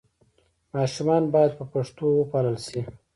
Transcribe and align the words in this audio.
ماشومان 0.73 1.23
باید 1.33 1.51
په 1.59 1.65
پښتو 1.73 2.05
وپالل 2.13 2.57
سي. 2.67 2.81